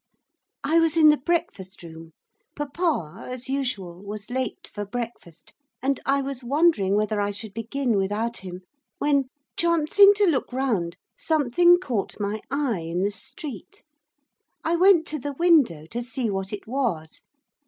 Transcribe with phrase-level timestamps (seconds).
[0.63, 2.13] I was in the breakfast room.
[2.55, 7.95] Papa, as usual, was late for breakfast, and I was wondering whether I should begin
[7.97, 8.61] without him,
[8.97, 9.25] when,
[9.55, 13.83] chancing to look round, something caught my eye in the street.
[14.63, 17.21] I went to the window to see what it was.